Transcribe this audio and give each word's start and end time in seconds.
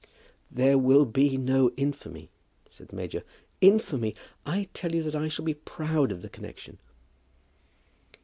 "There 0.49 0.79
will 0.79 1.05
be 1.05 1.37
no 1.37 1.69
infamy," 1.77 2.31
said 2.71 2.87
the 2.87 2.95
major. 2.95 3.23
"Infamy! 3.61 4.15
I 4.47 4.67
tell 4.73 4.95
you 4.95 5.03
that 5.03 5.13
I 5.15 5.27
shall 5.27 5.45
be 5.45 5.53
proud 5.53 6.11
of 6.11 6.23
the 6.23 6.29
connexion." 6.29 6.79